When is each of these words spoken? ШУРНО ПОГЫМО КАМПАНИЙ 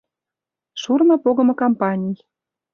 ШУРНО 0.81 1.15
ПОГЫМО 1.23 1.53
КАМПАНИЙ 1.61 2.17